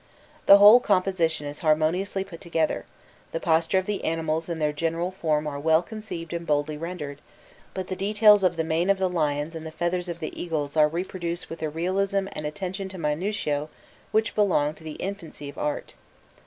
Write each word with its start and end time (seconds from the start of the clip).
The 0.47 0.57
whole 0.57 0.79
composition 0.79 1.45
is 1.45 1.59
harmoniously 1.59 2.23
put 2.23 2.41
together, 2.41 2.85
the 3.33 3.39
posture 3.39 3.77
of 3.77 3.85
the 3.85 4.03
animals 4.03 4.49
and 4.49 4.59
their 4.59 4.73
general 4.73 5.11
form 5.11 5.45
are 5.45 5.59
well 5.59 5.83
conceived 5.83 6.33
and 6.33 6.43
boldly 6.43 6.75
rendered, 6.75 7.21
but 7.75 7.87
the 7.87 7.95
details 7.95 8.41
of 8.41 8.57
the 8.57 8.63
mane 8.63 8.89
of 8.89 8.97
the 8.97 9.07
lions 9.07 9.53
and 9.53 9.63
the 9.63 9.69
feathers 9.69 10.09
of 10.09 10.17
the 10.17 10.41
eagles 10.41 10.75
are 10.75 10.87
reproduced 10.87 11.51
with 11.51 11.61
a 11.61 11.69
realism 11.69 12.25
and 12.31 12.47
attention 12.47 12.89
to 12.89 12.97
minutio 12.97 13.69
which 14.11 14.33
belong 14.33 14.73
to 14.73 14.83
the 14.83 14.93
infancy 14.97 15.49
of 15.49 15.59
art. 15.59 15.93